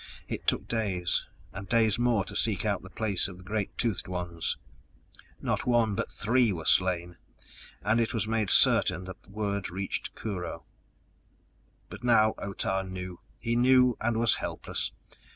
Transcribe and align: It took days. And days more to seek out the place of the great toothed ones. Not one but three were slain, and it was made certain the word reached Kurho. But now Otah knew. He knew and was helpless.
It 0.27 0.47
took 0.47 0.67
days. 0.67 1.27
And 1.53 1.69
days 1.69 1.99
more 1.99 2.25
to 2.25 2.35
seek 2.35 2.65
out 2.65 2.81
the 2.81 2.89
place 2.89 3.27
of 3.27 3.37
the 3.37 3.43
great 3.43 3.77
toothed 3.77 4.07
ones. 4.07 4.57
Not 5.39 5.67
one 5.67 5.93
but 5.93 6.09
three 6.09 6.51
were 6.51 6.65
slain, 6.65 7.17
and 7.83 8.01
it 8.01 8.11
was 8.11 8.25
made 8.27 8.49
certain 8.49 9.03
the 9.03 9.13
word 9.29 9.69
reached 9.69 10.15
Kurho. 10.15 10.63
But 11.89 12.03
now 12.03 12.33
Otah 12.39 12.81
knew. 12.81 13.19
He 13.37 13.55
knew 13.55 13.95
and 14.01 14.17
was 14.17 14.33
helpless. 14.41 14.91